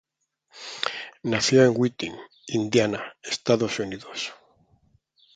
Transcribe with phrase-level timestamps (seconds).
[1.21, 2.15] Nació en Whiting,
[2.47, 4.33] Indiana, Estados Unidos.